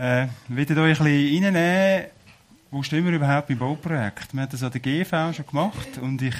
[0.00, 2.06] Äh, will euch ein bisschen reinnehmen,
[2.70, 4.32] wo stehen wir überhaupt beim Bauprojekt?
[4.32, 6.34] Wir haben das an der GV schon gemacht und ich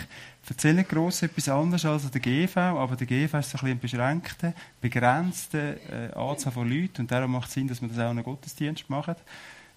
[0.48, 3.60] erzähle nicht gross etwas anderes als an der GV, aber der GV ist so ein
[3.60, 7.98] bisschen beschränkte, begrenzte äh, Anzahl von Leuten und darum macht es Sinn, dass wir das
[7.98, 9.16] auch in einem Gottesdienst machen.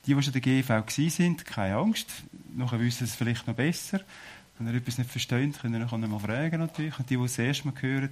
[0.05, 2.09] Die, die schon in der GV sind, keine Angst,
[2.55, 3.99] nachher wissen es vielleicht noch besser.
[4.57, 6.97] Wenn ihr etwas nicht versteht, könnt ihr noch einmal fragen natürlich.
[6.97, 8.11] Und die, die es erst mal hören,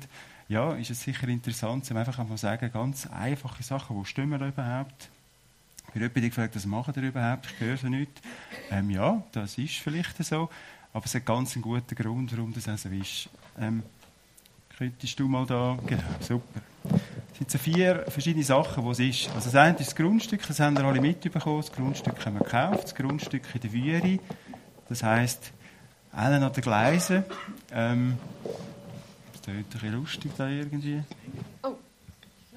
[0.50, 4.50] ja, ist es sicher interessant, sie einfach einmal sagen, ganz einfache Sachen, wo stimmen wir
[4.50, 5.10] überhaupt?
[5.94, 7.48] Ich habe jemanden gefragt, was machen ihr überhaupt?
[7.48, 8.22] Ich höre nichts.
[8.70, 10.50] Ähm, ja, das ist vielleicht so.
[10.94, 13.30] Aber es hat ganz einen guten Grund, warum das so ist.
[13.60, 13.84] Ähm,
[14.78, 15.78] könntest du mal da...
[15.86, 16.62] Genau, super.
[17.32, 19.30] Es sind so vier verschiedene Sachen, die es ist.
[19.36, 21.62] Also das eine ist das Grundstück, das haben wir alle mitbekommen.
[21.62, 24.20] Das Grundstück haben wir gekauft, das Grundstück in der Würi.
[24.90, 25.52] Das heisst,
[26.12, 27.24] einen an den Gleisen.
[27.72, 28.18] Ähm,
[29.34, 31.04] das klingt ein bisschen lustig da irgendwie.
[31.64, 31.76] Oh.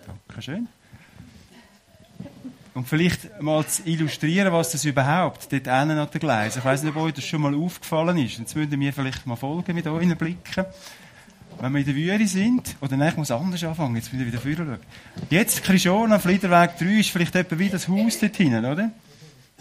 [0.06, 0.68] Danke schön.
[2.74, 6.58] Und vielleicht mal zu illustrieren, was das überhaupt dort hinten an den Gleisen.
[6.58, 8.38] Ich weiß nicht, ob euch das schon mal aufgefallen ist.
[8.38, 10.66] Jetzt ihr mir vielleicht mal folgen mit euren Blicken.
[11.60, 14.26] Wenn wir in der Wüste sind, oder nein, ich muss anders anfangen, jetzt bin ich
[14.26, 14.78] wieder vorher schauen.
[15.30, 18.90] Jetzt, Krishona, Fliederweg 3, ist vielleicht etwa wie das Haus dort hinten, oder?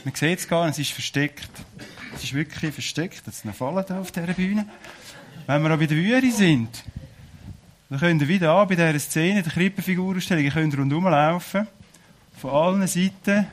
[0.04, 1.50] Man sieht es gar nicht, es ist versteckt.
[2.16, 4.66] Es ist wirklich versteckt, jetzt noch fallen da auf dieser Bühne.
[5.46, 6.84] Wenn wir aber in der Wüste sind,
[7.90, 11.68] dann könnt ihr wieder an bei dieser Szene, der Krippenfigurausstellung, ihr könnt rundherum laufen.
[12.44, 13.48] Von allen Seiten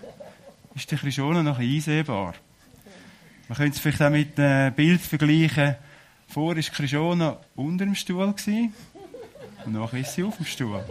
[0.74, 2.34] ist der Krishona noch einsehbar.
[3.46, 5.76] Man könnte es vielleicht auch mit einem Bild vergleichen.
[6.26, 10.84] Vor war Krishona unter dem Stuhl und nachher ist sie auf dem Stuhl.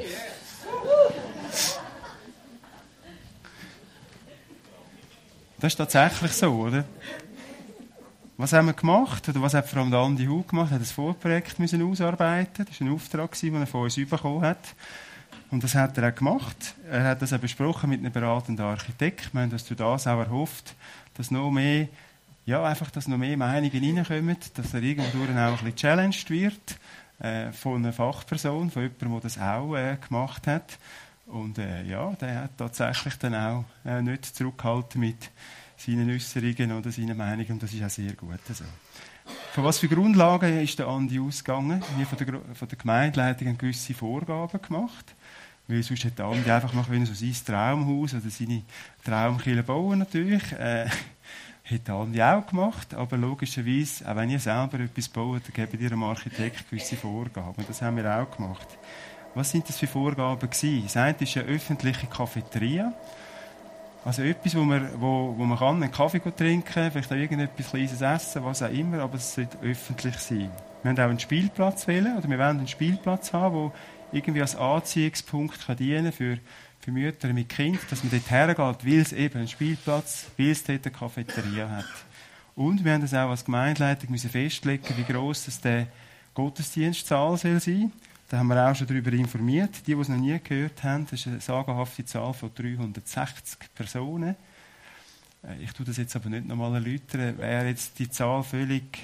[5.59, 6.85] Das ist tatsächlich so, oder?
[8.37, 9.27] Was haben wir gemacht?
[9.27, 10.71] Oder was hat vor allem Andi Hu gemacht?
[10.71, 12.65] Er hat ein Vorprojekt müssen ausarbeiten.
[12.65, 14.73] Das war ein Auftrag, den er von uns bekommen hat.
[15.51, 16.75] Und das hat er auch gemacht.
[16.89, 19.33] Er hat das auch besprochen mit einem beratenden Architekt.
[19.33, 20.75] Wir haben uns durch das auch erhofft,
[21.15, 21.87] dass noch mehr,
[22.45, 26.79] ja, einfach, dass noch mehr Meinungen reinkommen, dass er irgendwo auch ein bisschen challenged wird
[27.19, 30.77] äh, von einer Fachperson, von jemandem, der das auch äh, gemacht hat.
[31.25, 35.29] Und äh, ja, der hat tatsächlich dann auch äh, nicht zurückgehalten mit
[35.77, 37.51] seinen Äußerungen oder seinen Meinungen.
[37.51, 38.65] Und das ist auch sehr gut so.
[39.53, 41.83] Von was für Grundlagen ist der Andi ausgegangen?
[41.97, 45.15] Wir von der, von der Gemeindeleitung gewisse Vorgaben gemacht.
[45.69, 48.63] Weil sonst hätte Andi einfach mal so sein Traumhaus oder seine
[49.05, 50.51] Traumkille bauen natürlich.
[50.53, 50.87] Äh,
[51.61, 55.89] hätte Andi auch gemacht, aber logischerweise, auch wenn ihr selber etwas baut, dann gebt ihr
[55.89, 57.63] dem Architekt gewisse Vorgaben.
[57.67, 58.67] Das haben wir auch gemacht.
[59.35, 60.81] Was sind das für Vorgaben gewesen?
[60.85, 62.91] Das eine ist eine öffentliche Cafeteria.
[64.03, 68.01] Also etwas, wo man, wo, wo man kann, einen Kaffee trinken, vielleicht auch irgendetwas Kleines
[68.01, 70.49] essen, was auch immer, aber es sollte öffentlich sein.
[70.81, 73.71] Wir haben auch einen Spielplatz wählen, oder wir wollen einen Spielplatz haben, der
[74.11, 76.37] irgendwie als Anziehungspunkt kann dienen für,
[76.79, 80.63] für Mütter mit Kind, dass man dort hergeht, weil es eben einen Spielplatz, weil es
[80.63, 81.85] dort eine Cafeteria hat.
[82.55, 85.87] Und wir haben das auch als Gemeindeleitung müssen festlegen, wie gross das der
[86.33, 87.91] Gottesdienstsaal soll sein.
[88.27, 89.71] Da haben wir auch schon darüber informiert.
[89.87, 94.35] Die, die es noch nie gehört haben, das ist eine sagenhafte Zahl von 360 Personen.
[95.43, 97.35] Äh, ich tue das jetzt aber nicht nochmal erläutern.
[97.37, 98.99] Wer jetzt die Zahl völlig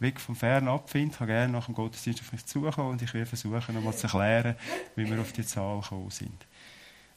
[0.00, 3.26] weg vom Fern abfindet, kann gerne nach dem Gottesdienst auf mich zukommen und ich werde
[3.26, 4.54] versuchen, nochmal zu erklären,
[4.96, 6.46] wie wir auf die Zahl gekommen sind.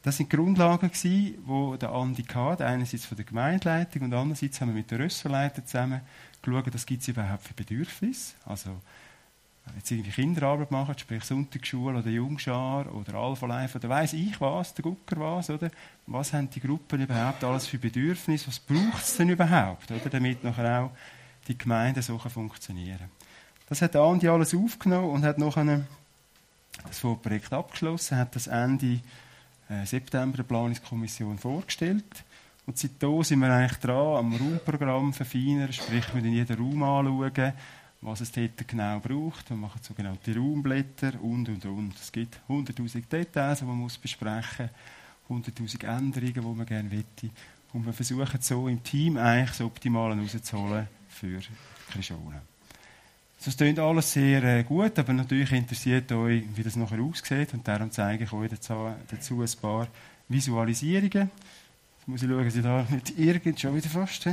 [0.03, 1.38] Das sind die Grundlagen, die
[1.80, 6.02] der Andi hatte, einerseits von der Gemeindeleitung und andererseits haben wir mit den Rösserleitern zusammen
[6.42, 8.34] geschaut, was gibt es überhaupt für Bedürfnisse.
[8.46, 8.72] Also,
[9.66, 14.42] wenn jetzt irgendwie Kinderarbeit machen, sprich Sonntagsschule oder Jungschar oder Alpha Life oder weiss ich
[14.42, 15.69] was, der Gucker was, oder?
[16.08, 18.48] Was haben die Gruppen überhaupt alles für Bedürfnisse?
[18.48, 20.09] Was braucht es denn überhaupt, oder?
[20.09, 20.92] Damit nachher auch
[21.47, 23.09] die Gemeinde so funktionieren
[23.68, 29.00] Das hat Andi alles aufgenommen und hat noch das Vorprojekt abgeschlossen, hat das Ende
[29.69, 32.24] äh, September der Planungskommission vorgestellt.
[32.66, 37.53] Und seitdem sind wir eigentlich dran, am Raumprogramm verfeinern, sprich, wir in jeden Raum anschauen,
[38.01, 39.50] was es dort genau braucht.
[39.50, 41.96] Wir machen sogenannte Raumblätter und, und, und.
[41.96, 44.69] Es gibt 100'000 Details, die man muss besprechen
[45.28, 47.30] muss, 100'000 Änderungen, die man gerne möchte.
[47.74, 51.40] Und wir versuchen so im Team eigentlich das Optimale rauszuholen für
[51.92, 52.42] Krishona.
[53.44, 57.68] Das klingt alles sehr äh, gut, aber natürlich interessiert euch, wie das nachher aussieht und
[57.68, 58.75] darum zeige ich euch dazu,
[59.42, 59.88] ein paar
[60.30, 61.31] Visualisierungen.
[61.31, 64.28] Jetzt muss ich schauen, dass ich da nicht irgend schon wieder fast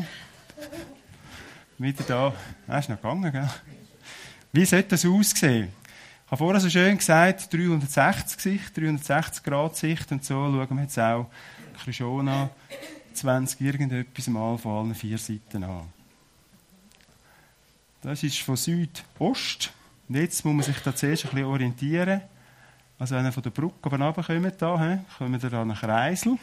[1.78, 2.34] wieder da.
[2.66, 3.48] Ah, ist noch gegangen, gell?
[4.52, 5.68] Wie sollte das aussehen?
[6.26, 10.82] Ich habe vorher so schön gesagt, 360 Sicht, 360 Grad Sicht und so schauen wir
[10.82, 11.30] jetzt auch
[11.82, 12.50] Krishona
[13.14, 15.97] 20 irgendetwas mal von allen vier Seiten an.
[18.02, 19.72] Das ist von Südost.
[20.08, 22.22] Und jetzt muss man sich da zuerst ein bisschen orientieren.
[22.98, 26.38] Also wenn ihr von der Brücke oben runterkommt, da, kommt ihr an einen Kreisel.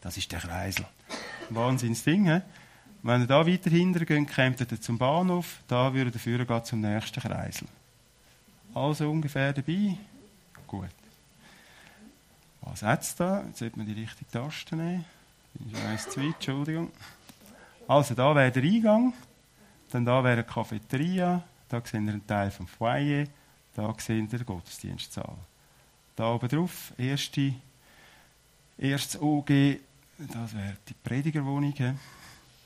[0.00, 0.86] Das ist der Kreisel.
[1.50, 2.40] Wahnsinnsding, he?
[3.02, 6.80] Wenn ihr da weiter hinten geht, kommt ihr zum Bahnhof, da würde der Führer zum
[6.80, 7.68] nächsten Kreisel.
[8.74, 9.96] Also ungefähr dabei.
[10.66, 10.90] Gut.
[12.60, 13.44] Was hat es da?
[13.46, 15.04] Jetzt sollte man die richtige Taste nehmen.
[15.54, 16.90] Bin ich eins zu weit, Entschuldigung.
[17.86, 19.14] Also, da wäre der Eingang.
[19.90, 21.42] Dann da wäre eine Cafeteria.
[21.68, 23.26] Da sehen wir einen Teil vom Foyer.
[23.74, 25.36] Da sehen wir den Gottesdienstsaal.
[26.16, 27.54] Da oben drauf, erste,
[28.76, 29.48] erstes OG,
[30.18, 31.74] das wäre die Predigerwohnung.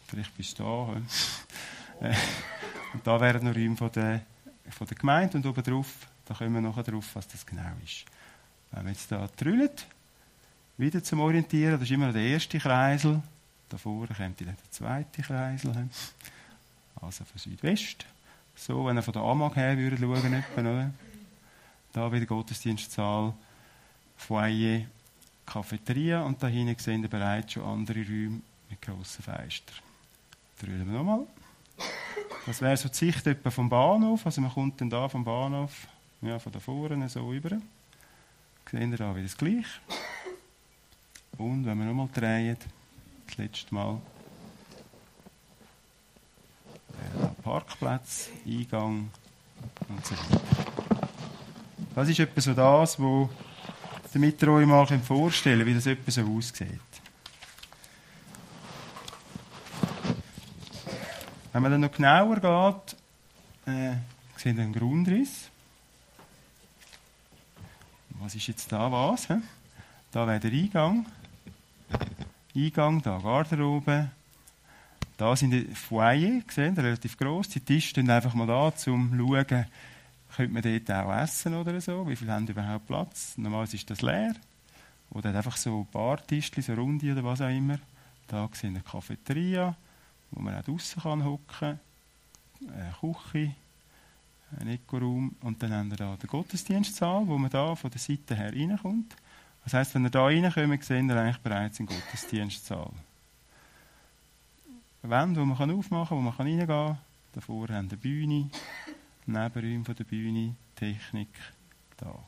[0.07, 1.01] Vielleicht bist du da.
[2.01, 2.17] Äh,
[2.95, 4.23] und da wären noch Räume von der,
[4.71, 5.87] von der Gemeinde und oben drauf,
[6.25, 8.05] da kommen wir nachher drauf, was das genau ist.
[8.73, 9.71] Wenn wir jetzt hier drüllen,
[10.79, 13.23] wieder zum Orientieren, das ist immer noch der erste Kreisel.
[13.69, 15.89] Da vorne kommt dann der zweite Kreisel.
[17.03, 18.07] Also von Südwest.
[18.55, 20.91] So, wenn er von der Amag her würde schauen, etwa, oder?
[21.93, 23.35] Da wieder Gottesdienstsaal,
[24.17, 24.83] Foyer,
[25.45, 28.41] Cafeteria und da hinten sehen wir bereits schon andere Räume
[28.71, 29.77] mit grossen Fenstern.
[30.61, 31.27] Drüllen wir nochmal.
[32.47, 34.25] Das wäre so die Sicht etwa vom Bahnhof.
[34.25, 35.87] Also man kommt dann da vom Bahnhof,
[36.23, 37.61] ja, von da vorne so rüber.
[38.71, 39.81] Sehen wir da wieder das Gleiche.
[41.37, 42.57] Und wenn wir nochmal drehen,
[43.27, 44.01] das letzte Mal,
[47.43, 49.11] Parkplatz, Eingang
[49.89, 50.41] und so weiter.
[51.95, 53.29] Das ist etwa so das, was
[54.13, 56.69] damit ihr euch mal vorstellen könnt, wie das so aussieht.
[61.53, 62.97] Wenn man dann noch genauer geht,
[63.67, 63.97] äh,
[64.37, 65.51] sehen wir einen Grundriss.
[68.21, 69.29] Was ist jetzt da was?
[69.29, 69.35] He?
[70.13, 71.07] Da wäre der Eingang.
[72.55, 74.11] Eingang, da Garderobe.
[75.23, 77.49] Da sind die Foyer, gesehen, relativ gross.
[77.49, 79.67] Die Tische stehen einfach mal da, um zu schauen,
[80.35, 82.09] könnte man dort auch essen oder so?
[82.09, 83.35] Wie viele haben überhaupt Platz?
[83.37, 84.35] Normalerweise ist das leer.
[85.11, 87.79] Oder einfach so Bartischchen, so Runde oder was auch immer.
[88.27, 89.77] Da wir eine Cafeteria,
[90.33, 91.79] wo man auch draußen kann hocken,
[92.67, 93.55] eine Küche,
[94.59, 98.35] ein Eco-Raum und dann haben wir da den Gottesdienstsaal, wo man da von der Seite
[98.35, 99.15] her reinkommt.
[99.63, 102.91] Das heisst, wenn ihr da reinkommt, sehen wir eigentlich bereits einen Gottesdienstsaal.
[105.11, 106.99] Wand, die man aufmachen kann, wo man reingehen kann.
[107.33, 108.51] Davor haben eine Bühne.
[109.27, 111.29] Nebenräume von der Bühne, Technik,
[111.97, 112.19] da.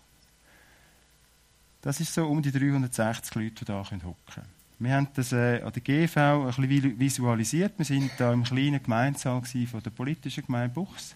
[1.82, 4.48] Das ist so um die 360 Leute, die da hocken können.
[4.78, 7.74] Wir haben das äh, an der GV ein bisschen visualisiert.
[7.76, 11.14] Wir sind da im kleinen Gemeinsaal von der politischen Gemeinde Buchs,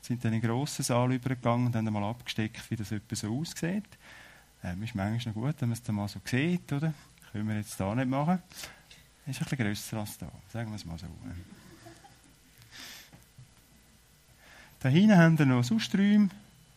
[0.00, 3.38] sind dann in den grossen Saal übergegangen und haben mal abgesteckt, wie das etwa so
[3.38, 3.84] aussieht.
[4.64, 6.92] Ähm, ist manchmal noch gut, wenn man es dann mal so sieht, oder?
[7.30, 8.42] Können wir jetzt da nicht machen.
[9.26, 11.06] Ist ein bisschen grösser als da, sagen wir es mal so.
[14.78, 16.28] Da hinten haben wir noch Susträume,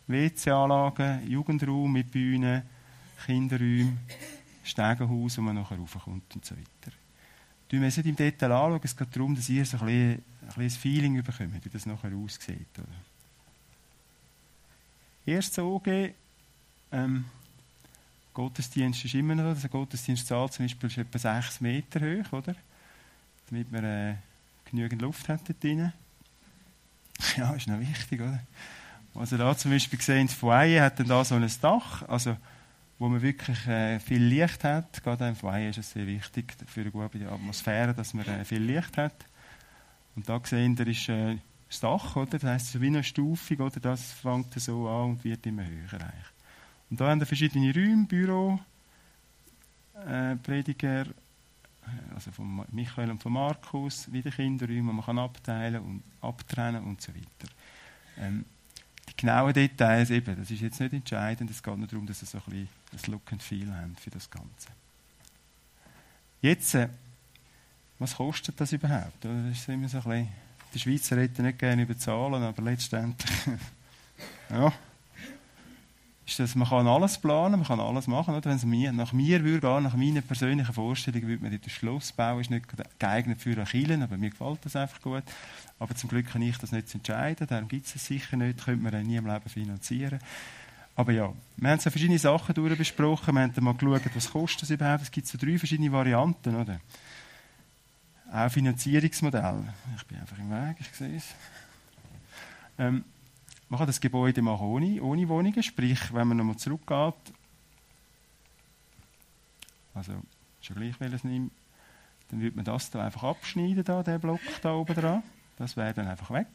[0.08, 2.64] WC-Anlagen, Jugendraum mit Bühnen,
[3.24, 3.98] Kinderräume,
[4.64, 6.96] Stegenhaus, wo man nachher raufkommt und so weiter.
[7.70, 8.82] Wir müssen im Detail anschauen.
[8.84, 10.24] Es geht darum, dass ihr so ein, bisschen,
[10.56, 12.68] ein, ein Feeling bekommt, wie das nachher aussieht.
[15.24, 16.16] Erst OG,
[16.92, 17.26] ähm,
[18.40, 22.56] Gottesdienst ist immer noch, also Gottesdienstsaal zum Beispiel ist etwa 6 Meter hoch, oder?
[23.50, 24.16] Damit man äh,
[24.64, 25.92] genügend Luft hat dort drinnen.
[27.36, 28.40] Ja, ist noch wichtig, oder?
[29.14, 32.38] Also da zum Beispiel gesehen, das Foyer hat dann da so ein Dach, also
[32.98, 35.04] wo man wirklich äh, viel Licht hat.
[35.04, 38.64] Gerade im Foyer ist es sehr wichtig für eine gute Atmosphäre, dass man äh, viel
[38.64, 39.26] Licht hat.
[40.16, 41.36] Und da gesehen, da ist äh,
[41.68, 42.40] das Dach, oder?
[42.40, 43.82] Das heisst, so wie eine Stufe, oder?
[43.82, 46.39] Das fängt so an und wird immer höher eigentlich.
[46.90, 48.60] Und da haben wir verschiedene Räume, Büro,
[50.08, 55.82] äh, Prediger, äh, also von Michael und von Markus, wieder Kinderräume, die man kann abteilen
[55.82, 57.54] und abtrennen und so weiter.
[58.18, 58.46] Ähm,
[59.08, 62.26] die genauen Details eben, das ist jetzt nicht entscheidend, es geht nur darum, dass sie
[62.26, 64.70] so ein bisschen ein Look and Feel haben für das Ganze.
[66.42, 66.90] Jetzt, äh,
[68.00, 69.24] was kostet das überhaupt?
[69.24, 70.28] Das ist immer so ein bisschen,
[70.74, 73.32] die Schweizer reden nicht gerne über Zahlen, aber letztendlich,
[74.50, 74.72] ja,
[76.30, 78.40] ist das, man kann alles planen, man kann alles machen.
[78.42, 82.66] Wenn es nach mir würde nach meiner persönlichen Vorstellung, würde man den Schlossbau ist nicht
[83.00, 85.24] geeignet für Achillen, aber mir gefällt das einfach gut.
[85.80, 88.84] Aber zum Glück kann ich das nicht entscheiden, darum gibt es es sicher nicht, könnte
[88.84, 90.20] man nie im Leben finanzieren.
[90.96, 94.64] Aber ja, wir haben so verschiedene Sachen durchbesprochen, wir haben dann mal geschaut, was kostet
[94.64, 95.04] das überhaupt.
[95.04, 96.80] Es gibt so drei verschiedene Varianten, oder?
[98.32, 99.74] Auch Finanzierungsmodelle.
[99.96, 101.34] Ich bin einfach im Weg, ich sehe es.
[102.78, 103.04] Ähm,
[103.78, 107.14] kann das Gebäude machen ohne, ohne Wohnungen, sprich, wenn man nochmal zurückgeht,
[109.94, 110.14] also
[110.62, 111.52] schon gleich welches nimmt,
[112.30, 115.24] dann würde man das da einfach abschneiden, da, den Block da oben dran.
[115.58, 116.48] Das wäre dann einfach weg,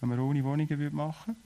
[0.00, 1.36] wenn man ohne Wohnungen würde machen.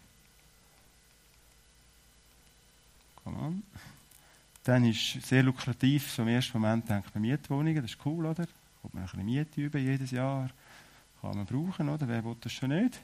[4.64, 8.46] Dann ist sehr lukrativ, so im ersten Moment denkt man Mietwohnungen, das ist cool, oder?
[8.82, 10.50] Kommt man ein bisschen Miete über jedes Jahr,
[11.20, 12.08] kann man brauchen, oder?
[12.08, 12.98] Wer will das schon nicht?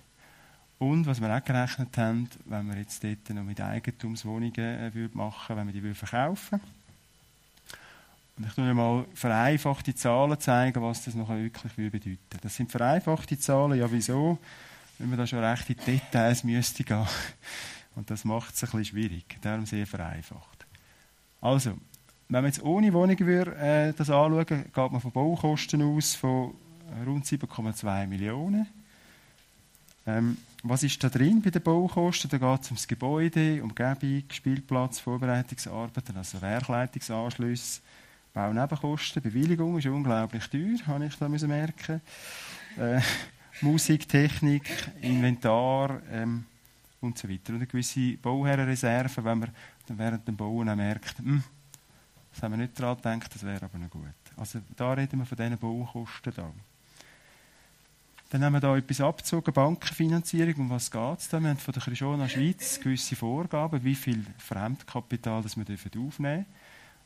[0.85, 5.57] Und was wir auch gerechnet haben, wenn wir jetzt dort noch mit Eigentumswohnungen äh, machen
[5.57, 6.61] wenn wir die verkaufen
[8.37, 13.39] und ich euch mal vereinfachte Zahlen zeigen, was das noch wirklich bedeuten Das sind vereinfachte
[13.39, 14.39] Zahlen, ja wieso?
[14.99, 17.07] Wenn man da schon recht in Details müsste gehen.
[17.97, 19.39] Und das macht es ein bisschen schwierig.
[19.41, 20.67] Darum sehr vereinfacht.
[21.41, 21.71] Also,
[22.29, 26.55] wenn man jetzt ohne Wohnung würde, äh, das anschauen, geht man von Baukosten aus von
[27.07, 28.67] rund 7,2 Millionen.
[30.07, 30.37] Ähm,
[30.67, 32.31] was ist da drin bei den Baukosten?
[32.31, 37.83] Da geht es ums Gebäude, Umgebung, Spielplatz, Vorbereitungsarbeiten, also Werkleitungsanschlüsse,
[38.33, 42.01] Baunebenkosten, Bewilligung ist unglaublich teuer, habe ich da müssen merken.
[42.79, 43.01] Äh,
[43.61, 44.65] Musik, Technik,
[45.03, 46.47] Inventar ähm,
[47.03, 47.51] und so weiter.
[47.53, 49.51] Und eine gewisse Bauherrenreserve, wenn man
[49.87, 51.45] dann während dem Bauen auch merkt, hm,
[52.33, 54.03] das haben wir nicht daran gedacht, das wäre aber noch gut.
[54.37, 56.51] Also da reden wir von diesen Baukosten da.
[58.35, 60.63] Dann haben wir da etwas abgezogen, Bankenfinanzierung.
[60.63, 61.39] Um was geht es da?
[61.39, 66.47] Wir haben von der Krishona Schweiz gewisse Vorgaben, wie viel Fremdkapital das wir aufnehmen dürfen.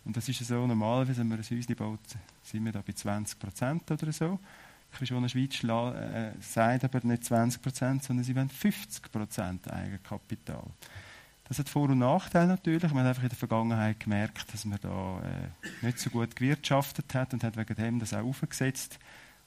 [0.06, 2.00] Und das ist so, normalerweise, wenn man ein Häuschen baut,
[2.42, 4.38] sind wir da bei 20 Prozent oder so.
[4.90, 10.64] Krishona Schweiz äh, sagt aber nicht 20 Prozent, sondern sie wollen 50 Prozent Eigenkapital.
[11.46, 12.90] Das hat Vor- und Nachteile natürlich.
[12.94, 17.12] Man hat einfach in der Vergangenheit gemerkt, dass man da äh, nicht so gut gewirtschaftet
[17.12, 18.98] hat und hat wegen dem das auch aufgesetzt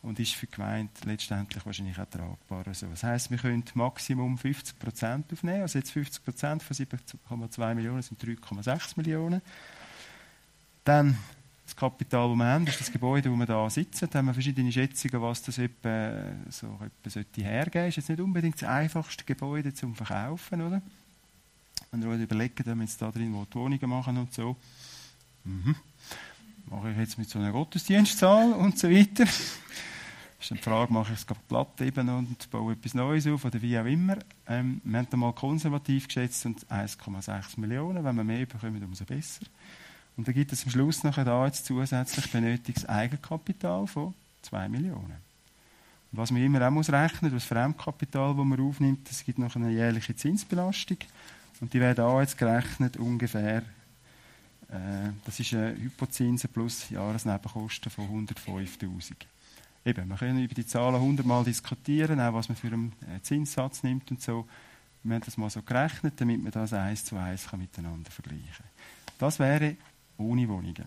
[0.04, 2.68] und ist für die Gemeinde letztendlich wahrscheinlich auch tragbar.
[2.68, 5.62] Also, das heisst, wir können Maximum 50 Prozent aufnehmen.
[5.62, 9.42] Also jetzt 50 Prozent von 7,2 Millionen sind 3,6 Millionen.
[10.84, 11.18] Dann
[11.66, 14.10] das Kapital, das wir haben, ist das Gebäude, wo wir da sitzen.
[14.10, 17.88] Da haben wir verschiedene Schätzungen, was das etwa, so etwa sollte hergeben.
[17.88, 20.82] Ist jetzt nicht unbedingt das einfachste Gebäude zum Verkaufen, oder?
[21.92, 24.58] Wenn ihr euch überlegt, wenn wir jetzt da drin Wohnungen machen und so.
[25.44, 25.76] Mhm.
[26.66, 29.26] Mache ich jetzt mit so einer Gottesdienstzahl und so weiter
[30.42, 33.62] ist dann die Frage, mache ich es platt eben und baue etwas Neues auf oder
[33.62, 34.18] wie auch immer.
[34.48, 38.04] Ähm, wir haben da mal konservativ geschätzt und 1,6 Millionen.
[38.04, 39.46] Wenn wir mehr bekommen, umso besser.
[40.18, 45.18] Und dann gibt es am Schluss nachher da jetzt zusätzlich benötigtes Eigenkapital von 2 Millionen.
[46.12, 49.56] Und was man immer auch muss rechnen, das Fremdkapital, das man aufnimmt, das gibt noch
[49.56, 50.98] eine jährliche Zinsbelastung.
[51.62, 53.60] Und die werden auch jetzt gerechnet ungefähr,
[54.70, 59.14] äh, das ist eine Hypozinse plus Jahresnebenkosten von 105'000.
[59.84, 63.82] Eben, wir können über die Zahlen hundertmal diskutieren, auch was man für einen äh, Zinssatz
[63.82, 64.48] nimmt und so.
[65.04, 68.68] Wir haben das mal so gerechnet, damit man das eins zu eins miteinander vergleichen kann.
[69.18, 69.76] Das wäre
[70.18, 70.86] ohne Wohnungen.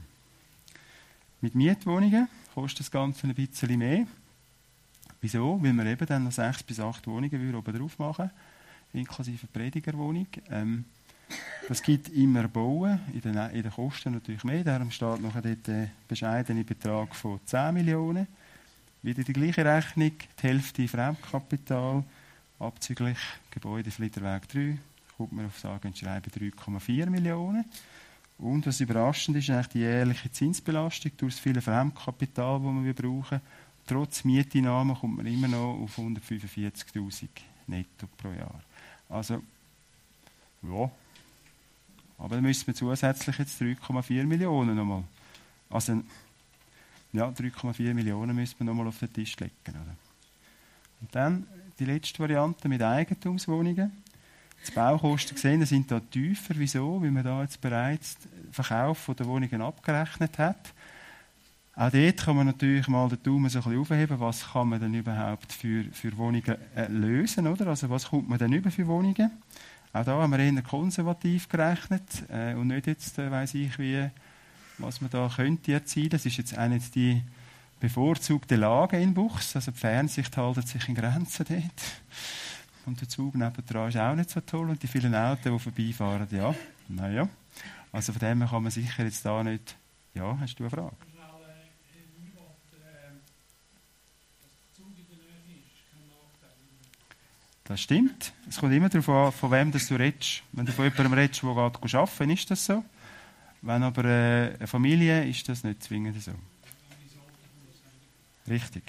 [1.40, 4.06] Mit Mietwohnungen kostet das Ganze ein bisschen mehr.
[5.20, 5.60] Wieso?
[5.60, 8.30] Weil wir eben dann noch sechs bis acht Wohnungen oben drauf machen,
[8.92, 10.28] inklusive Predigerwohnung.
[10.50, 10.84] Ähm,
[11.68, 14.62] das gibt immer Bauen, in den, in den Kosten natürlich mehr.
[14.62, 18.28] Darum steht noch der bescheidene Betrag von 10 Millionen.
[19.04, 22.02] Wieder die gleiche Rechnung, die Hälfte Fremdkapital,
[22.58, 23.18] abzüglich
[23.50, 24.78] Gebäude Flitterweg 3,
[25.18, 27.66] kommt man auf sage und schreiben 3,4 Millionen.
[28.38, 33.42] Und was überraschend ist, ist die jährliche Zinsbelastung durch das viele Fremdkapital, das wir brauchen.
[33.86, 37.28] Trotz Mieteinnahmen kommt man immer noch auf 145'000
[37.66, 38.62] netto pro Jahr.
[39.10, 39.42] Also,
[40.62, 40.90] ja.
[42.16, 45.04] Aber dann müssen wir zusätzlich jetzt 3,4 Millionen nochmal.
[45.68, 46.02] Also,
[47.14, 49.52] ja, 3,4 Millionen müssen wir nochmal auf den Tisch legen.
[49.68, 49.96] Oder?
[51.00, 51.46] Und dann
[51.78, 53.92] die letzte Variante mit Eigentumswohnungen.
[54.66, 56.54] Die Baukosten gesehen sind da tiefer.
[56.56, 57.00] Wieso?
[57.00, 60.72] Weil man da jetzt bereits den Verkauf der Wohnungen abgerechnet hat.
[61.76, 64.20] Auch dort kann man natürlich mal den Daumen so ein bisschen aufheben.
[64.20, 67.46] Was kann man denn überhaupt für, für Wohnungen äh, lösen?
[67.46, 67.66] Oder?
[67.66, 69.30] Also was kommt man denn über für Wohnungen?
[69.92, 74.08] Auch da haben wir eher konservativ gerechnet äh, und nicht jetzt, äh, weiss ich wie,
[74.78, 76.10] was man da könnte erzielen.
[76.10, 77.22] Das ist jetzt auch nicht die
[77.80, 79.56] bevorzugte Lage in Buchs.
[79.56, 81.82] Also die Fernsicht haltet sich in Grenzen dort.
[82.86, 84.70] Und der Zug nebendran ist auch nicht so toll.
[84.70, 86.54] Und die vielen Autos, die vorbeifahren, ja,
[86.88, 87.28] naja.
[87.92, 89.76] Also von dem kann man sicher jetzt da nicht...
[90.14, 90.96] Ja, hast du eine Frage?
[97.64, 98.32] Das stimmt.
[98.46, 100.42] Es kommt immer darauf an, von wem du redest.
[100.52, 102.84] Wenn du von jemandem redest, der gerade arbeiten ist das so.
[103.64, 106.32] Wenn aber äh, eine Familie ist das nicht zwingend so.
[108.48, 108.82] Richtig.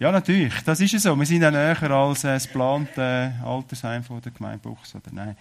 [0.00, 0.54] Ja, natürlich.
[0.64, 1.16] Das ist so.
[1.16, 5.36] Wir sind ja näher als äh, das geplante Altersheim von der Gemeinde Buchs, oder nein?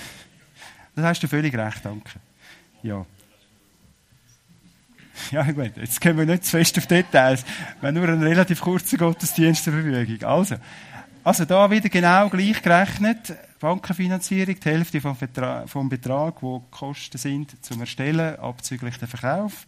[0.94, 2.20] das hast du völlig recht, danke.
[2.82, 3.06] Ja.
[5.30, 5.76] Ja, gut.
[5.76, 7.44] Jetzt kommen wir nicht zu fest auf Details.
[7.80, 10.28] Wir haben nur einen relativ kurzen Gottesdienst zur Verfügung.
[10.28, 10.56] Also,
[11.24, 13.34] Also da wieder genau gleich gerechnet.
[13.60, 19.66] Bankenfinanzierung, die Hälfte vom, Betrag, vom Betrag, wo Kosten sind zum Erstellen, abzüglich den Verkauf.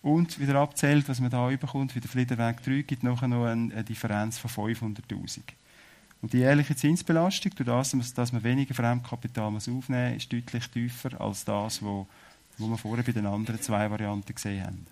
[0.00, 3.82] Und wieder abzählt, was man da überkommt, wie der Fliederweg 3, gibt nachher noch eine
[3.82, 5.40] Differenz von 500'000.
[6.22, 10.68] Und die jährliche Zinsbelastung, durch das, dass man weniger Fremdkapital muss aufnehmen muss, ist deutlich
[10.68, 12.06] tiefer als das, was
[12.56, 14.86] wir vorher bei den anderen zwei Varianten gesehen haben.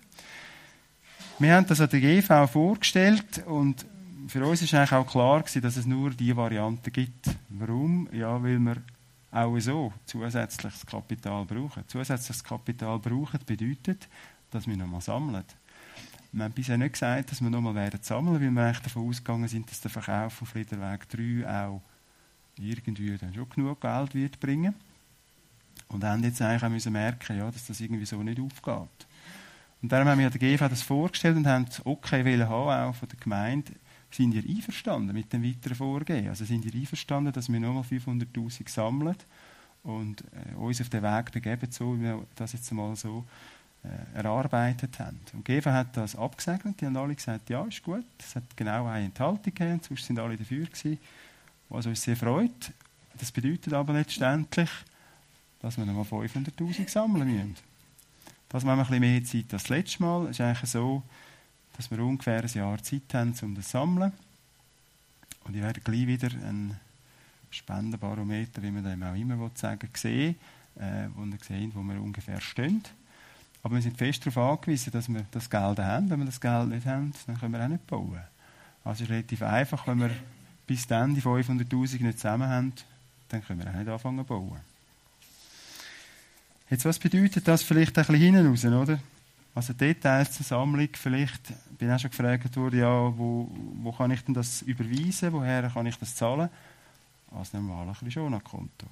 [1.39, 3.85] Wir haben das an der GV vorgestellt und
[4.31, 7.29] für uns ist eigentlich auch klar gewesen, dass es nur diese Variante gibt.
[7.49, 8.09] Warum?
[8.11, 8.77] Ja, weil wir
[9.31, 11.83] auch so zusätzliches Kapital brauchen.
[11.87, 14.07] Zusätzliches Kapital brauchen bedeutet,
[14.51, 15.43] dass wir nochmal sammeln.
[16.31, 19.47] Wir haben bisher nicht gesagt, dass wir nochmal werden sammeln, weil wir eigentlich davon ausgegangen
[19.47, 21.81] sind, dass der Verkauf von Friederweg 3 auch
[22.57, 24.73] irgendwie dann schon genug Geld wird bringen.
[25.89, 29.07] Und haben jetzt eigentlich auch müssen merken, ja, dass das irgendwie so nicht aufgeht.
[29.81, 33.07] Und darum haben wir der GV das vorgestellt und haben das Okay haben, auch von
[33.07, 33.73] der Gemeinde
[34.11, 36.29] sind ihr einverstanden mit dem weiteren Vorgehen?
[36.29, 39.15] Also sind ihr einverstanden, dass wir nochmal 500'000 sammeln
[39.83, 43.25] und äh, uns auf den Weg begeben, so wie wir das jetzt mal so
[43.83, 45.19] äh, erarbeitet haben?
[45.33, 48.05] Und GEFA hat das abgesegnet, die haben alle gesagt, ja, ist gut.
[48.19, 50.97] Es hat genau eine Enthaltung gegeben, sonst sind alle dafür gewesen,
[51.69, 52.73] was uns sehr freut.
[53.17, 54.69] Das bedeutet aber letztendlich,
[55.59, 57.55] dass wir nochmal 500'000 sammeln müssen.
[58.49, 60.25] Das wir ein bisschen mehr Zeit als das letzte Mal.
[60.25, 61.03] Es ist eigentlich so,
[61.77, 64.11] dass wir ungefähr ein Jahr Zeit haben, um das zu sammeln.
[65.45, 66.77] Und ich werde gleich wieder einen
[67.51, 70.35] Spendenbarometer, wie man dem auch immer sagen sehen,
[70.75, 72.83] äh, wo wir sehen, wo wir ungefähr stehen.
[73.63, 76.09] Aber wir sind fest darauf angewiesen, dass wir das Geld haben.
[76.09, 78.21] Wenn wir das Geld nicht haben, dann können wir auch nicht bauen.
[78.83, 80.11] Also ist relativ einfach, wenn wir
[80.65, 82.73] bis dann die 500'000 nicht zusammen haben,
[83.29, 84.59] dann können wir auch nicht anfangen zu bauen.
[86.69, 88.99] Jetzt, was bedeutet das vielleicht ein bisschen hinten raus, oder?
[89.57, 91.47] Also Details zur Sammlung, vielleicht
[91.79, 93.49] bin ich auch schon gefragt worden, ja, wo,
[93.81, 96.47] wo kann ich denn das überweisen, woher kann ich das zahlen?
[97.31, 98.85] Als normal ein Schona-Konto.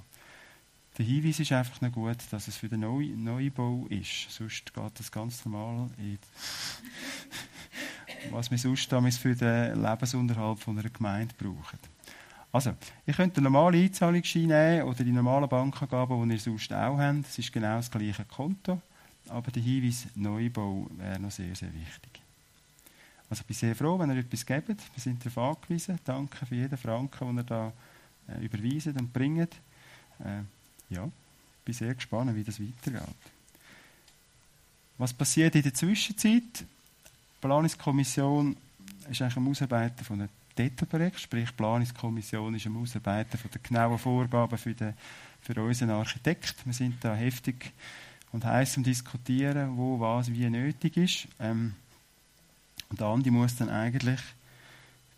[0.97, 4.31] Der Hinweis ist einfach noch gut, dass es für den Neu Neubau ist.
[4.31, 6.17] Sonst geht das ganz normal in
[8.31, 11.77] was wir sonst damals für den Lebensunterhalt von einer Gemeinde brauchen.
[12.51, 12.73] Also,
[13.05, 17.25] ihr könnt den normalen Einzahlungsschein nehmen oder die normalen Bankangaben, die ihr sonst auch habt.
[17.25, 18.81] Das ist genau das gleiche Konto.
[19.29, 22.21] Aber der Hinweis Neubau wäre noch sehr, sehr wichtig.
[23.29, 24.67] Also ich bin sehr froh, wenn ihr etwas gebt.
[24.69, 25.99] Wir sind darauf angewiesen.
[26.03, 27.73] Danke für jeden Franken, den ihr da
[28.27, 29.53] äh, überweist und bringt.
[30.19, 30.43] Äh,
[30.89, 33.15] ja, ich bin sehr gespannt, wie das weitergeht.
[34.97, 36.61] Was passiert in der Zwischenzeit?
[36.61, 38.55] Die Planungskommission
[39.09, 43.61] ist eigentlich am Ausarbeiten von einem Detailprojekt, sprich die Planungskommission ist am Ausarbeiten von den
[43.61, 44.93] genauen Vorgaben für, den,
[45.41, 46.65] für unseren Architekt.
[46.65, 47.73] Wir sind da heftig
[48.35, 51.29] und heiß am Diskutieren, wo was wie nötig ist.
[51.39, 51.73] Ähm,
[52.89, 54.19] und Andi muss dann eigentlich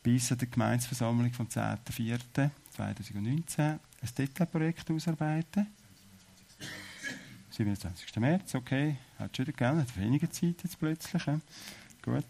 [0.03, 3.79] bis an der Gemeinsversammlung vom 10.04.2019 ein
[4.15, 5.65] Detailprojekt ausarbeiten.
[7.49, 8.15] 27.
[8.17, 11.23] März, okay, hat schon gegeben, hat weniger Zeit jetzt plötzlich.
[12.03, 12.23] Gut.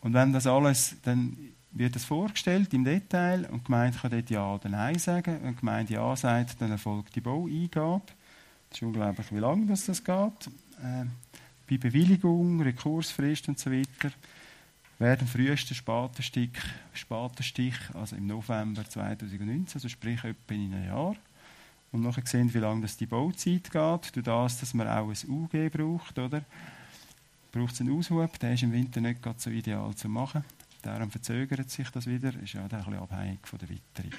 [0.00, 1.36] Und wenn das alles, dann
[1.70, 5.38] wird es vorgestellt im Detail und die Gemeinde kann dort Ja oder Nein sagen.
[5.42, 8.04] Wenn die Gemeinde Ja sagt, dann erfolgt die Baueingabe.
[8.74, 10.48] Es ist unglaublich, wie lange das, das geht.
[10.82, 11.04] Äh,
[11.70, 14.10] bei Bewilligung, Rekursfrist und so weiter
[14.98, 16.58] werden frühesten Spatenstich,
[16.92, 21.14] Spatenstich, also im November 2019, also sprich etwa in einem Jahr.
[21.92, 24.16] Und nachher sehen, wie lange das die Bauzeit geht.
[24.16, 26.42] Durch das, dass man auch ein UG braucht, oder?
[27.52, 30.44] Braucht es einen Aushub, der ist im Winter nicht so ideal zu machen.
[30.84, 34.12] Darum verzögert sich das wieder, ist ja dann ein bisschen abhängig von der Witterung.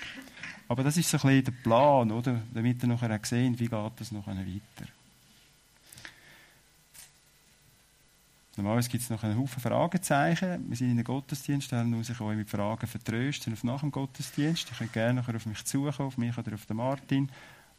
[0.67, 2.41] Aber das ist so ein bisschen der Plan, oder?
[2.56, 4.91] damit ihr nachher auch sehen, wie geht das noch weiter.
[8.58, 10.67] Normalerweise gibt es noch einen Haufen Fragezeichen.
[10.67, 13.91] Wir sind in einem Gottesdienst, da muss ich euch mit Fragen vertrösten auf nach dem
[13.91, 14.71] Gottesdienst.
[14.71, 17.30] Ihr könnt gerne nachher auf mich zukommen, auf mich oder auf den Martin,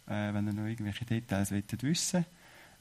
[0.07, 2.25] äh, wenn ihr noch irgendwelche Details wollt wissen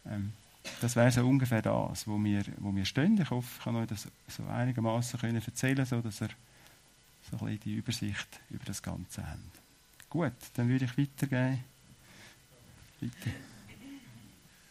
[0.06, 0.34] ähm,
[0.82, 3.20] das wäre so ungefähr das, wo wir, wo wir stehen.
[3.22, 6.30] Ich hoffe, ich kann euch das so einigermaßen erzählen, so dass ihr
[7.32, 9.40] so ein bisschen die Übersicht über das Ganze habt.
[10.10, 11.64] Gut, dann würde ich weitergehen.
[13.00, 13.32] Bitte.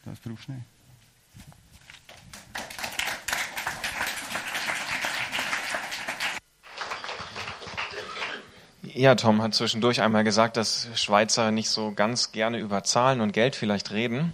[0.05, 0.65] Das brauchst du nicht.
[8.95, 13.33] Ja, Tom hat zwischendurch einmal gesagt, dass Schweizer nicht so ganz gerne über Zahlen und
[13.33, 14.33] Geld vielleicht reden.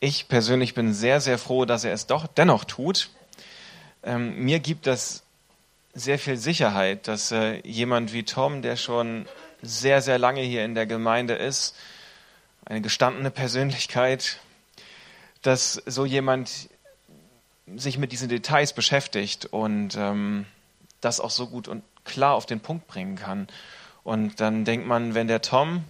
[0.00, 3.10] Ich persönlich bin sehr, sehr froh, dass er es doch dennoch tut.
[4.04, 5.24] Ähm, mir gibt das
[5.92, 9.26] sehr viel Sicherheit, dass äh, jemand wie Tom, der schon
[9.60, 11.74] sehr, sehr lange hier in der Gemeinde ist,
[12.64, 14.38] eine gestandene Persönlichkeit,
[15.42, 16.68] dass so jemand
[17.74, 20.46] sich mit diesen Details beschäftigt und ähm,
[21.00, 23.48] das auch so gut und klar auf den Punkt bringen kann.
[24.04, 25.82] Und dann denkt man, wenn der Tom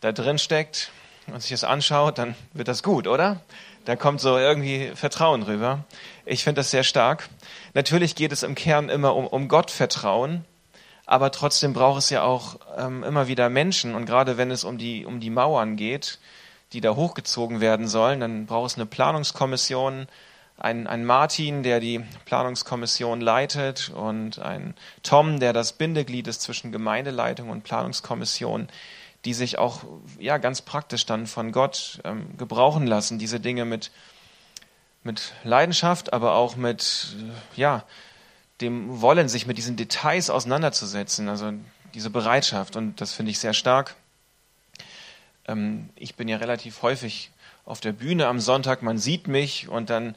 [0.00, 0.90] da drin steckt
[1.32, 3.40] und sich das anschaut, dann wird das gut, oder?
[3.84, 5.84] Da kommt so irgendwie Vertrauen rüber.
[6.26, 7.28] Ich finde das sehr stark.
[7.74, 10.44] Natürlich geht es im Kern immer um, um Gottvertrauen,
[11.06, 13.94] aber trotzdem braucht es ja auch ähm, immer wieder Menschen.
[13.94, 16.18] Und gerade wenn es um die, um die Mauern geht,
[16.72, 20.06] die da hochgezogen werden sollen, dann braucht es eine Planungskommission,
[20.58, 26.72] ein, ein Martin, der die Planungskommission leitet und ein Tom, der das Bindeglied ist zwischen
[26.72, 28.68] Gemeindeleitung und Planungskommission,
[29.24, 29.84] die sich auch
[30.18, 33.90] ja, ganz praktisch dann von Gott ähm, gebrauchen lassen, diese Dinge mit,
[35.02, 37.16] mit Leidenschaft, aber auch mit
[37.56, 37.84] ja,
[38.60, 41.52] dem Wollen, sich mit diesen Details auseinanderzusetzen, also
[41.94, 42.76] diese Bereitschaft.
[42.76, 43.96] Und das finde ich sehr stark.
[45.46, 47.30] Ähm, ich bin ja relativ häufig
[47.64, 50.14] auf der Bühne am Sonntag, man sieht mich und dann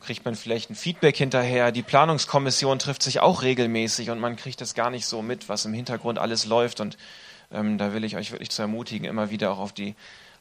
[0.00, 1.72] kriegt man vielleicht ein Feedback hinterher.
[1.72, 5.64] Die Planungskommission trifft sich auch regelmäßig und man kriegt das gar nicht so mit, was
[5.64, 6.80] im Hintergrund alles läuft.
[6.80, 6.96] Und
[7.52, 9.94] ähm, da will ich euch wirklich zu ermutigen, immer wieder auch auf die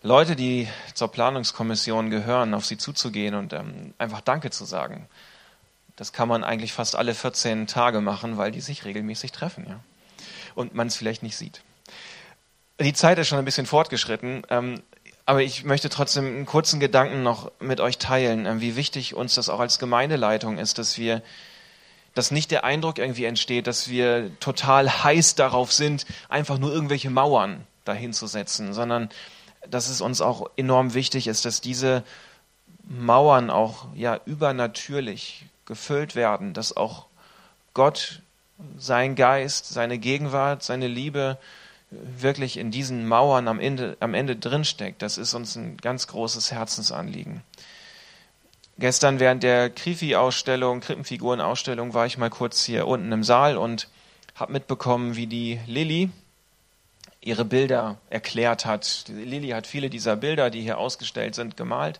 [0.04, 5.08] Leute, die zur Planungskommission gehören, auf sie zuzugehen und ähm, einfach Danke zu sagen.
[5.95, 9.80] Das kann man eigentlich fast alle 14 Tage machen, weil die sich regelmäßig treffen, ja.
[10.56, 11.62] Und man es vielleicht nicht sieht.
[12.80, 14.82] Die Zeit ist schon ein bisschen fortgeschritten, ähm,
[15.26, 19.36] aber ich möchte trotzdem einen kurzen Gedanken noch mit euch teilen, äh, wie wichtig uns
[19.36, 21.21] das auch als Gemeindeleitung ist, dass wir,
[22.13, 27.10] dass nicht der Eindruck irgendwie entsteht, dass wir total heiß darauf sind, einfach nur irgendwelche
[27.10, 29.10] Mauern dahin zu setzen, sondern
[29.69, 32.04] dass es uns auch enorm wichtig ist, dass diese
[32.84, 37.06] Mauern auch ja übernatürlich gefüllt werden, dass auch
[37.74, 38.21] Gott,
[38.78, 41.38] sein Geist, seine Gegenwart, seine Liebe
[41.89, 45.02] wirklich in diesen Mauern am Ende, am Ende drinsteckt.
[45.02, 47.41] Das ist uns ein ganz großes Herzensanliegen.
[48.82, 53.88] Gestern während der Krifi-Ausstellung, Krippenfiguren-Ausstellung, war ich mal kurz hier unten im Saal und
[54.34, 56.10] habe mitbekommen, wie die Lilly
[57.22, 59.08] ihre Bilder erklärt hat.
[59.08, 62.00] Die Lilly hat viele dieser Bilder, die hier ausgestellt sind, gemalt.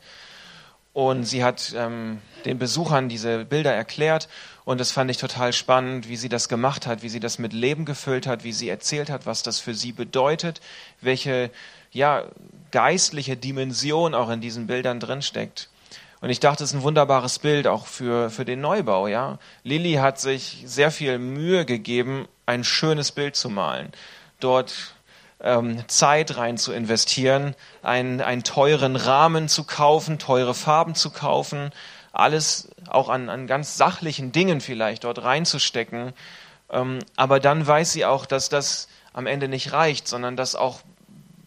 [0.91, 4.28] Und sie hat ähm, den Besuchern diese Bilder erklärt
[4.65, 7.54] und das fand ich total spannend, wie sie das gemacht hat, wie sie das mit
[7.54, 10.62] Leben gefüllt hat, wie sie erzählt hat, was das für sie bedeutet,
[11.00, 11.52] welche
[11.91, 12.26] ja,
[12.72, 15.70] geistliche Dimension auch in diesen Bildern drinsteckt.
[16.22, 19.08] Und ich dachte, es ist ein wunderbares Bild auch für, für den Neubau.
[19.08, 19.40] Ja?
[19.64, 23.92] Lilly hat sich sehr viel Mühe gegeben, ein schönes Bild zu malen.
[24.40, 24.94] Dort
[25.40, 31.72] ähm, Zeit rein zu investieren, einen, einen teuren Rahmen zu kaufen, teure Farben zu kaufen,
[32.14, 36.14] alles auch an, an ganz sachlichen Dingen vielleicht dort reinzustecken.
[36.70, 40.82] Ähm, aber dann weiß sie auch, dass das am Ende nicht reicht, sondern dass auch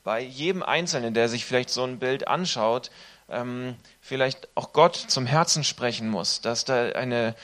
[0.03, 2.91] bei jedem Einzelnen, der sich vielleicht so ein Bild anschaut,
[3.31, 7.35] ähm, vielleicht auch Gott zum Herzen sprechen muss, dass da eine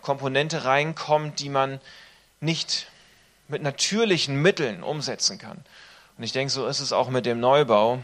[0.00, 1.80] Komponente reinkommt, die man
[2.40, 2.86] nicht
[3.48, 5.64] mit natürlichen Mitteln umsetzen kann.
[6.16, 7.98] Und ich denke, so ist es auch mit dem Neubau.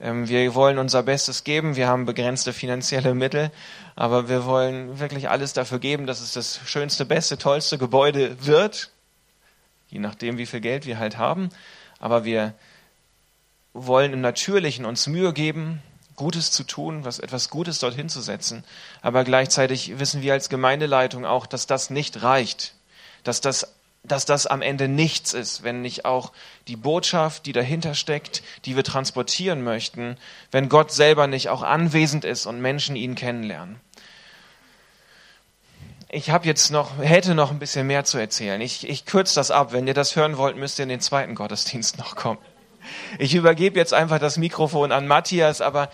[0.00, 3.52] Ähm, wir wollen unser Bestes geben, wir haben begrenzte finanzielle Mittel,
[3.94, 8.90] aber wir wollen wirklich alles dafür geben, dass es das schönste, beste, tollste Gebäude wird,
[9.88, 11.50] je nachdem, wie viel Geld wir halt haben.
[12.00, 12.54] Aber wir
[13.72, 15.80] wollen im Natürlichen uns Mühe geben,
[16.16, 18.64] Gutes zu tun, was etwas Gutes dorthin zu setzen.
[19.02, 22.74] Aber gleichzeitig wissen wir als Gemeindeleitung auch, dass das nicht reicht,
[23.22, 23.76] dass das
[24.08, 26.32] dass das am Ende nichts ist, wenn nicht auch
[26.68, 30.16] die Botschaft, die dahinter steckt, die wir transportieren möchten,
[30.50, 33.80] wenn Gott selber nicht auch anwesend ist und Menschen ihn kennenlernen.
[36.08, 38.60] Ich habe jetzt noch, hätte noch ein bisschen mehr zu erzählen.
[38.60, 39.72] Ich, ich kürze das ab.
[39.72, 42.38] Wenn ihr das hören wollt, müsst ihr in den zweiten Gottesdienst noch kommen.
[43.18, 45.90] Ich übergebe jetzt einfach das Mikrofon an Matthias, aber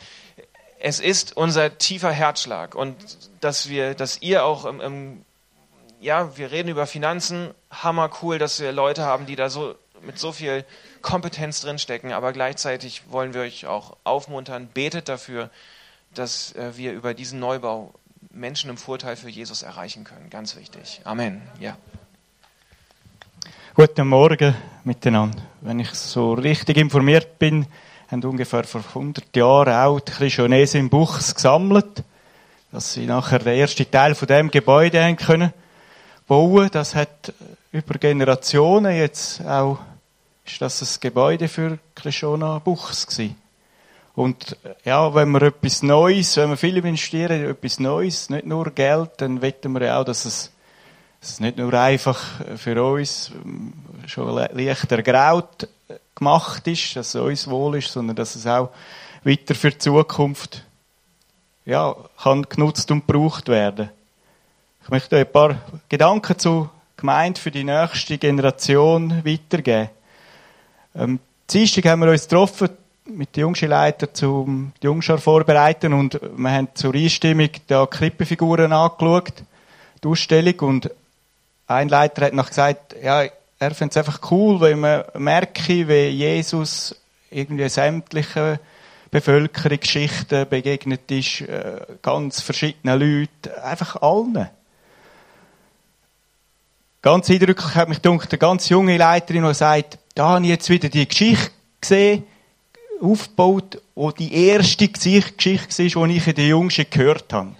[0.80, 2.96] es ist unser tiefer Herzschlag und
[3.40, 5.24] dass wir, dass ihr auch im, im
[6.00, 10.18] ja, wir reden über Finanzen, hammer cool, dass wir Leute haben, die da so mit
[10.18, 10.64] so viel
[11.00, 15.50] Kompetenz drinstecken, aber gleichzeitig wollen wir euch auch aufmuntern, betet dafür,
[16.14, 17.94] dass äh, wir über diesen Neubau
[18.30, 20.30] Menschen im Vorteil für Jesus erreichen können.
[20.30, 21.00] Ganz wichtig.
[21.04, 21.42] Amen.
[21.60, 21.76] Ja.
[23.74, 24.54] Guten Morgen
[24.84, 25.38] miteinander.
[25.62, 27.64] Wenn ich so richtig informiert bin,
[28.10, 32.04] haben ungefähr vor 100 Jahren auch die Christionese im Buchs gesammelt,
[32.70, 35.54] dass sie nachher den ersten Teil von dem Gebäude haben können
[36.28, 36.68] bauen.
[36.70, 37.32] Das hat
[37.72, 39.78] über Generationen jetzt auch,
[40.44, 43.36] ist das ein Gebäude für Krishona Buchs gewesen.
[44.14, 44.54] Und
[44.84, 49.12] ja, wenn wir etwas Neues, wenn wir viel investieren in etwas Neues, nicht nur Geld,
[49.16, 50.51] dann wetten wir ja auch, dass es,
[51.22, 52.20] dass es nicht nur einfach
[52.56, 53.30] für uns
[54.08, 55.68] schon leicht ergraut
[56.16, 58.70] gemacht ist, dass es uns wohl ist, sondern dass es auch
[59.22, 60.64] weiter für die Zukunft
[61.64, 63.90] ja, kann genutzt und gebraucht werden.
[64.82, 65.58] Ich möchte ein paar
[65.88, 69.90] Gedanken zu Gemeinde für die nächste Generation weitergeben.
[70.96, 72.70] Ähm, Dienstag haben wir uns getroffen,
[73.04, 79.44] mit den Jungschulleitern zum Jungschar vorbereiten und wir haben zur Einstimmung da Krippenfiguren angeschaut,
[80.02, 80.90] die Ausstellung und
[81.74, 83.24] ein Leiter hat noch gesagt, ja,
[83.58, 86.96] er findet es einfach cool, wenn man merke, wie Jesus
[87.30, 88.58] irgendwie sämtlichen
[89.10, 94.48] Bevölkerungsschichten begegnet ist, äh, ganz verschiedenen Leuten, einfach allen.
[97.02, 100.70] Ganz eindrücklich hat mich gedacht, eine ganz junge Leiterin, die sagt, da habe ich jetzt
[100.70, 102.24] wieder die Geschichte gesehen,
[103.02, 107.54] aufgebaut, wo die erste Geschichte war, die ich in der Jungschen gehört habe.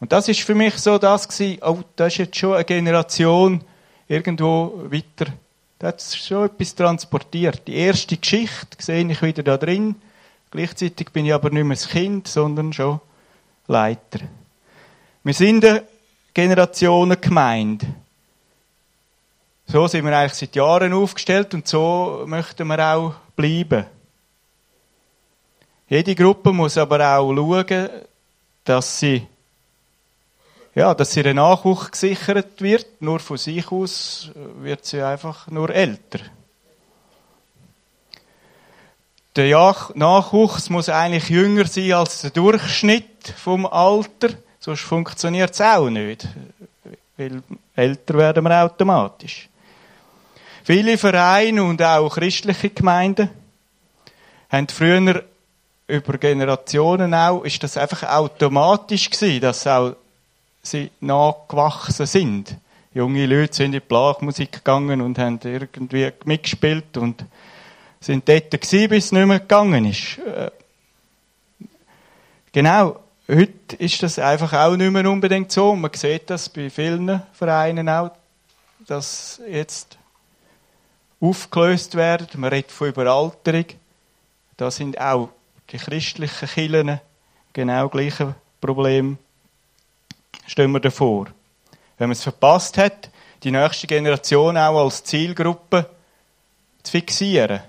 [0.00, 3.62] Und das ist für mich so das gewesen, oh, das ist jetzt schon eine Generation
[4.08, 5.32] irgendwo weiter,
[5.78, 7.62] da hat schon etwas transportiert.
[7.66, 9.94] Die erste Geschichte sehe ich wieder da drin.
[10.50, 13.00] Gleichzeitig bin ich aber nicht mehr das Kind, sondern schon
[13.66, 14.20] Leiter.
[15.22, 15.84] Wir sind eine
[16.34, 17.86] Generationengemeinde.
[19.66, 23.86] So sind wir eigentlich seit Jahren aufgestellt und so möchten wir auch bleiben.
[25.88, 27.88] Jede Gruppe muss aber auch schauen,
[28.64, 29.26] dass sie,
[30.74, 33.00] ja, dass ihre Nachwuchs gesichert wird.
[33.00, 34.30] Nur von sich aus
[34.60, 36.20] wird sie einfach nur älter.
[39.36, 45.88] Der Nachwuchs muss eigentlich jünger sein als der Durchschnitt vom Alter, sonst funktioniert es auch
[45.88, 46.26] nicht.
[47.16, 47.42] Weil
[47.76, 49.48] älter werden wir automatisch.
[50.64, 53.30] Viele Vereine und auch christliche Gemeinden
[54.50, 55.24] haben früher
[55.86, 59.94] über Generationen auch, ist das einfach automatisch gewesen, dass auch
[60.62, 62.56] sie nachgewachsen sind.
[62.92, 67.24] Junge Leute sind in die Blachmusik gegangen und haben irgendwie mitgespielt und
[68.00, 70.18] sind dort gewesen, bis es nicht mehr gegangen ist.
[70.18, 70.50] Äh,
[72.52, 72.98] genau.
[73.28, 75.76] Heute ist das einfach auch nicht mehr unbedingt so.
[75.76, 78.10] Man sieht das bei vielen Vereinen auch,
[78.88, 79.96] dass jetzt
[81.20, 82.26] aufgelöst werden.
[82.40, 83.66] Man redet von Überalterung.
[84.56, 85.28] Da sind auch
[85.70, 87.00] die christlichen Kirchen
[87.52, 89.16] genau gleiche Problem.
[90.50, 91.26] Stellen wir davor.
[91.96, 93.08] Wenn man es verpasst hat,
[93.44, 95.88] die nächste Generation auch als Zielgruppe
[96.82, 97.60] zu fixieren.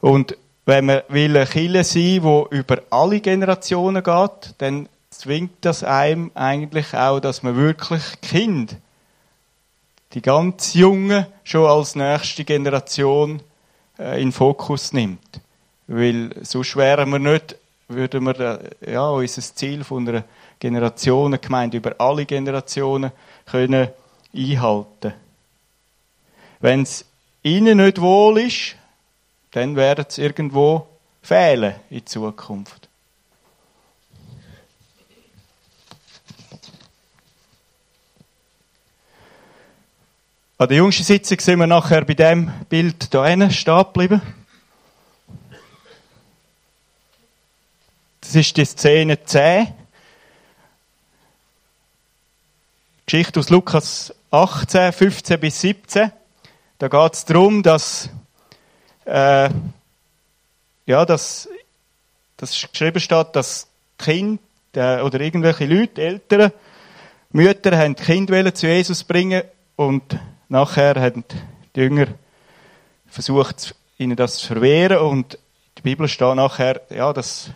[0.00, 0.34] Und
[0.64, 6.30] wenn man will eine Kirche sein die über alle Generationen geht, dann zwingt das einem
[6.34, 8.76] eigentlich auch, dass man wirklich Kind,
[10.14, 13.42] die ganz Jungen, schon als nächste Generation
[13.98, 15.42] äh, in Fokus nimmt.
[15.86, 17.59] Weil sonst wären wir nicht,
[17.90, 20.24] würden wir äh, ja, unser Ziel von einer
[20.58, 23.12] Generationengemeinde über alle Generationen
[23.46, 23.88] können
[24.34, 25.12] einhalten.
[26.60, 27.04] Wenn es
[27.42, 28.76] ihnen nicht wohl ist,
[29.52, 30.86] dann werden es irgendwo
[31.22, 32.88] fehlen in Zukunft.
[40.58, 44.20] An der jüngsten Sitzung sind wir nachher bei dem Bild hier stehen geblieben.
[48.30, 49.74] Das ist die Szene 10.
[53.04, 56.12] Geschichte aus Lukas 18, 15 bis 17.
[56.78, 58.08] Da geht es darum, dass,
[59.04, 59.50] äh,
[60.86, 61.48] ja, dass,
[62.36, 63.66] dass geschrieben steht, dass
[63.98, 64.40] Kind
[64.76, 66.52] äh, oder irgendwelche Leute, Eltern,
[67.32, 69.42] Mütter, haben Kind zu Jesus bringen
[69.74, 71.24] und Nachher haben
[71.74, 72.06] die Jünger
[73.08, 75.36] versucht, ihnen das zu verwehren und
[75.78, 77.50] die Bibel steht nachher, ja, dass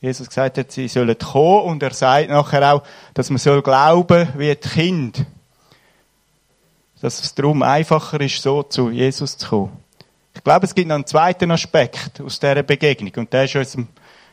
[0.00, 2.82] Jesus gesagt hat, sie sollen kommen und er sagt nachher auch,
[3.14, 5.24] dass man soll glauben wie ein Kind.
[7.00, 9.72] Dass es darum einfacher ist, so zu Jesus zu kommen.
[10.34, 13.76] Ich glaube, es gibt noch einen zweiten Aspekt aus dieser Begegnung und der ist uns
[13.76, 13.88] am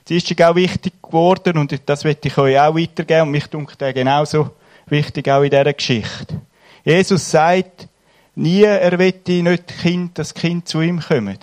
[0.07, 3.93] Dienstag auch wichtig geworden und das möchte ich euch auch weitergeben und mich dunkt der
[3.93, 4.51] genauso
[4.87, 6.41] wichtig auch in dieser Geschichte.
[6.83, 7.87] Jesus sagt,
[8.35, 11.37] Nie erwette nicht kind, dass Kind zu ihm kommen.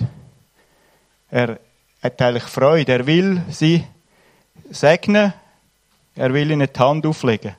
[1.31, 1.61] Er
[2.03, 2.93] hat eigentlich Freude.
[2.93, 3.85] Er will sie
[4.71, 5.35] segnen.
[6.15, 7.55] Er will ihnen die Hand auflegen.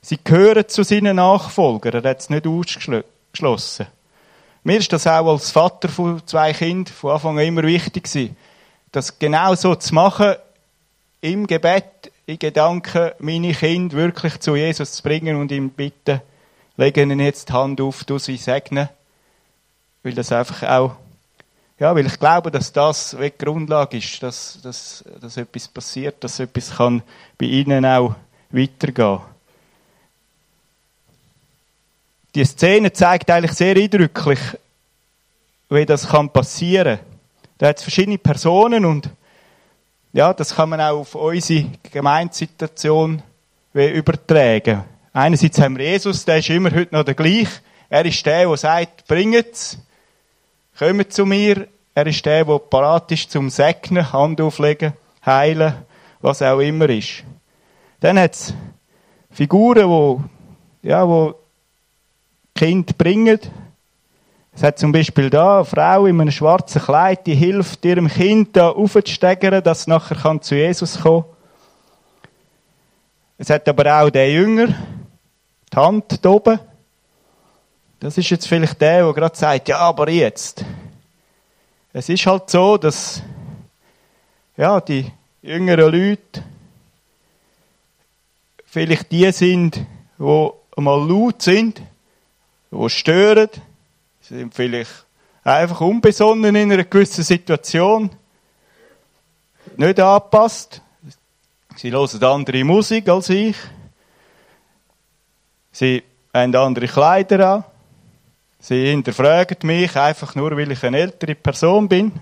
[0.00, 2.04] Sie gehören zu seinen Nachfolgern.
[2.04, 3.86] Er hat es nicht ausgeschlossen.
[4.62, 8.36] Mir ist das auch als Vater von zwei Kindern von Anfang an immer wichtig gewesen,
[8.90, 10.34] das genau so zu machen,
[11.20, 16.20] im Gebet, in Gedanken, meine Kinder wirklich zu Jesus zu bringen und ihm bitten,
[16.76, 18.88] lege ihnen jetzt die Hand auf, du sie segnen.
[20.02, 20.96] Weil das einfach auch,
[21.78, 26.40] ja, weil ich glaube, dass das die Grundlage ist, dass, dass, dass etwas passiert, dass
[26.40, 27.02] etwas kann
[27.38, 28.14] bei ihnen auch
[28.50, 29.20] weitergehen.
[32.34, 34.38] Die Szene zeigt eigentlich sehr eindrücklich,
[35.68, 36.98] wie das kann passieren.
[37.58, 39.10] Da hat es verschiedene Personen und
[40.12, 43.22] ja, das kann man auch auf unsere Gemeindesituation
[43.74, 44.84] übertragen.
[45.12, 47.60] Einerseits haben wir Jesus, der ist immer heute noch der gleiche.
[47.88, 49.78] Er ist der, der sagt, bringt's,
[50.78, 51.68] kommt zu mir.
[51.94, 54.92] Er ist der, der parat ist zum Segnen, Hand auflegen,
[55.24, 55.74] heilen,
[56.20, 57.24] was auch immer ist.
[58.00, 58.52] Dann hat's
[59.30, 60.22] Figuren, wo,
[60.82, 61.34] ja, wo
[62.54, 63.40] Kind bringen.
[64.54, 68.56] Es hat zum Beispiel da eine Frau in einem schwarzen Kleid, die hilft ihrem Kind
[68.56, 71.30] da aufzusteigen, dass es nachher zu Jesus kommen kann.
[73.38, 76.58] Es hat aber auch den Jünger, die Hand da oben.
[78.00, 80.64] Das ist jetzt vielleicht der, der gerade sagt, ja, aber jetzt.
[81.92, 83.22] Es ist halt so, dass,
[84.56, 85.10] ja, die
[85.42, 86.44] jüngeren Leute
[88.66, 89.76] vielleicht die sind,
[90.18, 91.80] die einmal laut sind,
[92.70, 93.48] die stören,
[94.20, 95.06] sie sind vielleicht
[95.42, 98.10] einfach unbesonnen in einer gewissen Situation,
[99.76, 100.82] nicht angepasst,
[101.76, 103.56] Sie hören andere Musik als ich.
[105.72, 107.64] Sie haben andere Kleider an.
[108.58, 112.12] Sie hinterfragen mich einfach nur, weil ich eine ältere Person bin.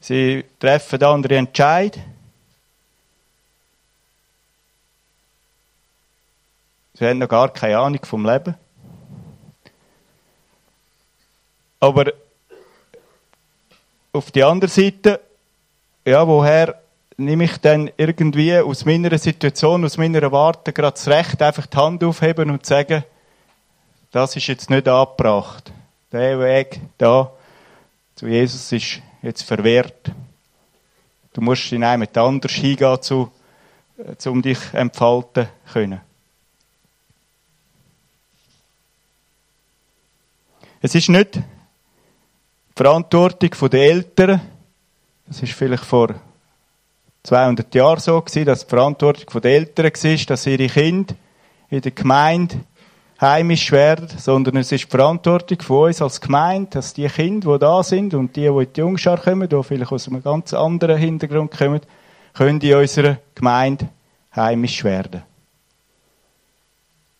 [0.00, 1.98] Sie treffen andere Entscheid.
[6.94, 8.54] Sie haben noch gar keine Ahnung vom Leben.
[11.80, 12.12] Aber
[14.12, 15.20] auf die andere Seite,
[16.04, 16.80] ja, woher
[17.16, 21.76] nehme ich dann irgendwie aus meiner Situation, aus meiner Warte gerade das Recht, einfach die
[21.76, 23.04] Hand aufheben und sagen,
[24.10, 25.72] das ist jetzt nicht angebracht.
[26.12, 27.32] Der Weg da
[28.14, 30.10] zu Jesus ist jetzt verwehrt.
[31.32, 32.98] Du musst in einem anders hingehen,
[33.98, 36.00] äh, um dich entfalten können.
[40.80, 41.42] Es ist nicht die
[42.76, 44.40] Verantwortung der Eltern,
[45.26, 46.14] das ist vielleicht vor
[47.24, 51.14] 200 Jahren so gewesen, dass die Verantwortung der Eltern war, dass ihre Kinder
[51.68, 52.60] in der Gemeinde
[53.20, 57.58] heimisch werden, sondern es ist die Verantwortung von uns als Gemeinde, dass die Kinder, die
[57.58, 60.98] da sind und die, die in die Jungschar kommen, die vielleicht aus einem ganz anderen
[60.98, 61.80] Hintergrund kommen,
[62.34, 63.88] können in unserer Gemeinde
[64.34, 65.22] heimisch werden.